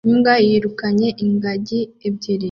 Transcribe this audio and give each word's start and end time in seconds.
Imbwa 0.09 0.33
yirukanye 0.47 1.07
ingagi 1.23 1.79
ebyiri 2.07 2.39